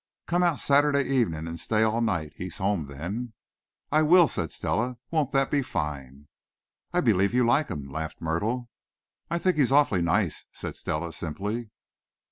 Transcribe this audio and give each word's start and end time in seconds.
"Come 0.25 0.41
out 0.41 0.59
Saturday 0.59 1.03
evening 1.03 1.45
and 1.45 1.59
stay 1.59 1.83
all 1.83 2.01
night. 2.01 2.33
He's 2.35 2.57
home 2.57 2.87
then." 2.87 3.33
"I 3.91 4.01
will," 4.01 4.27
said 4.27 4.51
Stella. 4.51 4.97
"Won't 5.11 5.31
that 5.33 5.51
be 5.51 5.61
fine!" 5.61 6.27
"I 6.91 7.01
believe 7.01 7.35
you 7.35 7.45
like 7.45 7.67
him!" 7.67 7.87
laughed 7.87 8.19
Myrtle. 8.19 8.67
"I 9.29 9.37
think 9.37 9.57
he's 9.57 9.71
awfully 9.71 10.01
nice," 10.01 10.43
said 10.51 10.75
Stella, 10.75 11.13
simply. 11.13 11.69